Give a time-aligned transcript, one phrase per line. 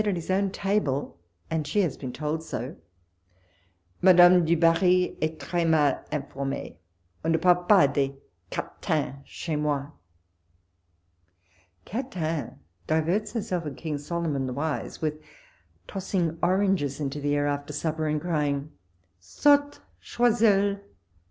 [0.01, 1.19] said at his own table,
[1.51, 2.75] and she has been told so,"
[4.01, 6.77] Madame du Barri est tres mal informee
[7.23, 8.15] on iie parle pas des
[8.49, 9.91] Catins chez raoi."
[11.85, 15.21] Catin diverts herself and King Solomon the wise with
[15.87, 18.71] tossing oranges into the air after supper, and crying,
[19.21, 20.79] ''Saute, Choiscul!